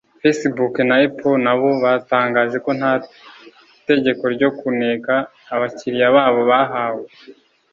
[0.21, 2.93] Facebook na Apple nabo batangaje ko nta
[3.87, 5.13] tegeko ryo kuneka
[5.53, 7.05] abakiriya babo bahawe